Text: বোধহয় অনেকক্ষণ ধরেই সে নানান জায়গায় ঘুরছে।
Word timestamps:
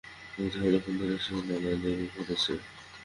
বোধহয় 0.35 0.67
অনেকক্ষণ 0.69 0.93
ধরেই 0.99 1.19
সে 1.25 1.31
নানান 1.39 1.77
জায়গায় 1.83 2.09
ঘুরছে। 2.15 2.53